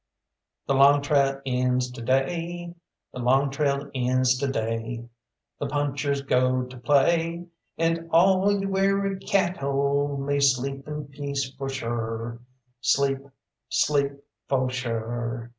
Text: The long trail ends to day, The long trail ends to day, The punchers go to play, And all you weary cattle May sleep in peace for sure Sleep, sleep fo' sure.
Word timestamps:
The 0.65 0.73
long 0.73 1.03
trail 1.03 1.39
ends 1.45 1.91
to 1.91 2.01
day, 2.01 2.73
The 3.13 3.19
long 3.19 3.51
trail 3.51 3.87
ends 3.93 4.35
to 4.39 4.47
day, 4.47 5.07
The 5.59 5.67
punchers 5.67 6.23
go 6.23 6.63
to 6.63 6.75
play, 6.77 7.45
And 7.77 8.09
all 8.09 8.51
you 8.51 8.67
weary 8.69 9.19
cattle 9.19 10.17
May 10.17 10.39
sleep 10.39 10.87
in 10.87 11.05
peace 11.09 11.51
for 11.51 11.69
sure 11.69 12.39
Sleep, 12.79 13.19
sleep 13.69 14.13
fo' 14.49 14.69
sure. 14.69 15.49